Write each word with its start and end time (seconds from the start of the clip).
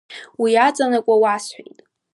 Уи 0.41 0.49
иаҵанакуа 0.53 1.15
уасҳәеит. 1.23 1.79